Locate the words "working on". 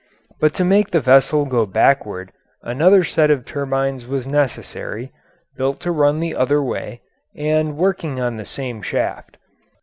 7.77-8.37